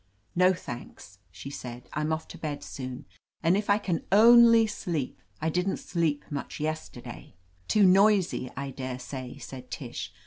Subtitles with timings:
[0.35, 1.87] "No, thanks," she said.
[1.93, 3.05] "I'm off to bed soon,
[3.43, 7.35] and if I can only sleep— I didn't sleep much yesterday."
[7.67, 10.11] "Too noisy, I daresay," said Tish.